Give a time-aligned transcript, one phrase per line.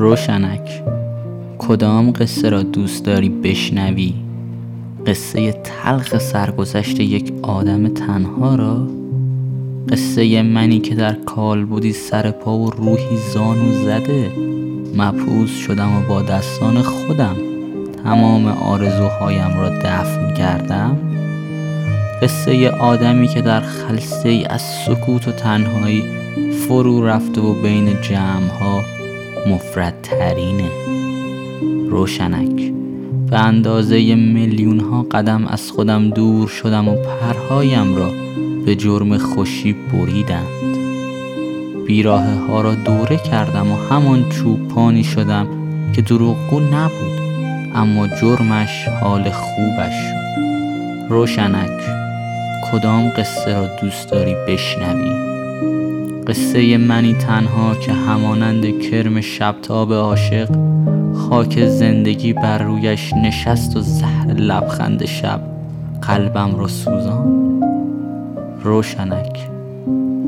[0.00, 0.82] روشنک.
[1.58, 4.14] کدام قصه را دوست داری بشنوی؟
[5.06, 8.86] قصه تلخ سرگذشت یک آدم تنها را؟
[9.88, 14.30] قصه منی که در کال بودی سر پا و روحی زانو زده؟
[14.96, 17.36] مپوز شدم و با دستان خودم
[18.04, 20.98] تمام آرزوهایم را دفن کردم؟
[22.22, 26.04] قصه آدمی که در خلصه از سکوت و تنهایی
[26.68, 28.99] فرو رفته و بین جمعها
[29.48, 30.70] مفردترینه.
[31.90, 32.72] روشنک.
[33.30, 38.10] به اندازه میلیون ها قدم از خودم دور شدم و پرهایم را
[38.64, 40.76] به جرم خوشی بریدند.
[41.86, 45.46] بیراه ها را دوره کردم و همان چوپانی شدم
[45.92, 47.20] که دروغگو نبود
[47.74, 50.20] اما جرمش حال خوبش شد.
[51.10, 51.80] روشنک
[52.72, 55.30] کدام قصه را دوست داری بشنوی؟
[56.30, 60.48] قصه منی تنها که همانند کرم شبتاب عاشق
[61.14, 65.40] خاک زندگی بر رویش نشست و زهر لبخند شب
[66.02, 67.62] قلبم را سوزان.
[68.62, 69.38] روشنک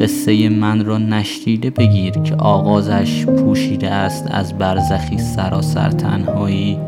[0.00, 6.78] قصه من را نشدیده بگیر که آغازش پوشیده است از برزخی سراسر تنهایی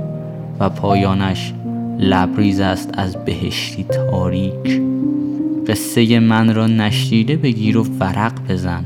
[0.60, 1.54] و پایانش
[1.98, 4.82] لبریز است از بهشتی تاریک.
[5.68, 8.84] قصه من را نشدیده بگیر و ورق بزن.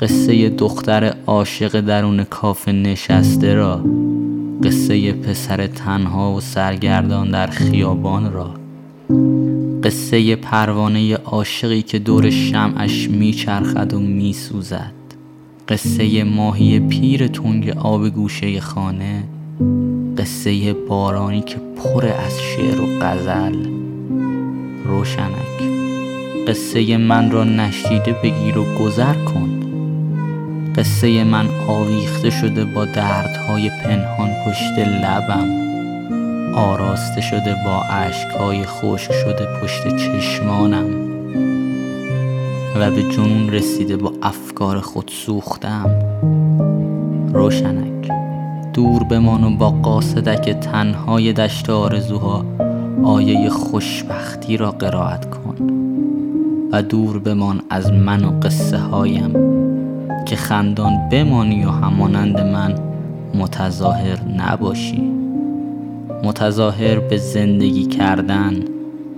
[0.00, 3.84] قصه دختر عاشق درون کافه نشسته را
[4.62, 8.54] قصه پسر تنها و سرگردان در خیابان را
[9.82, 14.92] قصه پروانه عاشقی که دور شمعش میچرخد و میسوزد
[15.68, 19.24] قصه ماهی پیر تنگ آب گوشه خانه
[20.18, 23.54] قصه بارانی که پر از شعر و غزل.
[24.84, 25.58] روشنک
[26.48, 29.57] قصه من را نشیده بگیر و گذر کن.
[30.76, 35.68] قصه من آویخته شده با دردهای پنهان پشت لبم.
[36.54, 40.86] آراسته شده با عشقهای خشک شده پشت چشمانم.
[42.76, 45.90] و به جنون رسیده با افکار خود سوختم.
[47.32, 48.10] روشنک
[48.74, 52.44] دور بمان و با قاصدک تنهای دشت آرزوها
[53.04, 55.56] آیه خوشبختی را قرائت کن.
[56.72, 59.47] و دور بمان از من و قصه هایم
[60.28, 62.74] که خندان بمانی و همانند من
[63.34, 65.12] متظاهر نباشی.
[66.24, 68.64] متظاهر به زندگی کردن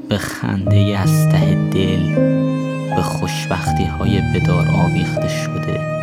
[0.08, 2.14] به خنده از ته دل
[2.96, 5.99] به خوشبختی های بدار آویخته شده.